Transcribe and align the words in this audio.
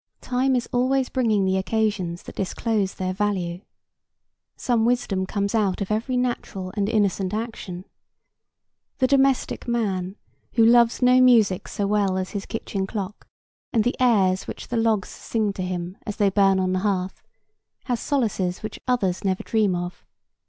Time 0.21 0.55
is 0.55 0.67
always 0.71 1.09
bringing 1.09 1.45
the 1.45 1.57
occasions 1.57 2.23
that 2.23 2.33
disclose 2.33 2.95
their 2.95 3.13
value. 3.13 3.61
Some 4.55 4.83
wisdom 4.83 5.27
comes 5.27 5.53
out 5.53 5.79
of 5.79 5.91
every 5.91 6.17
natural 6.17 6.73
and 6.75 6.89
innocent 6.89 7.35
action. 7.35 7.85
The 8.97 9.05
domestic 9.05 9.67
man, 9.67 10.15
who 10.53 10.65
loves 10.65 11.03
no 11.03 11.21
music 11.21 11.67
so 11.67 11.85
well 11.85 12.17
as 12.17 12.31
his 12.31 12.47
kitchen 12.47 12.87
clock 12.87 13.27
and 13.71 13.83
the 13.83 13.95
airs 13.99 14.47
which 14.47 14.69
the 14.69 14.75
logs 14.77 15.09
sing 15.09 15.53
to 15.53 15.61
him 15.61 15.99
as 16.03 16.15
they 16.15 16.31
burn 16.31 16.59
on 16.59 16.73
the 16.73 16.79
hearth, 16.79 17.21
has 17.83 17.99
solaces 17.99 18.63
which 18.63 18.79
others 18.87 19.23
never 19.23 19.43
dream 19.43 19.75
of. 19.75 20.03